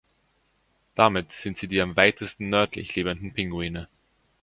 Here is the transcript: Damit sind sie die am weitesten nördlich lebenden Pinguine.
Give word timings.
Damit 0.95 1.31
sind 1.31 1.59
sie 1.59 1.67
die 1.67 1.79
am 1.79 1.95
weitesten 1.95 2.49
nördlich 2.49 2.95
lebenden 2.95 3.33
Pinguine. 3.35 3.87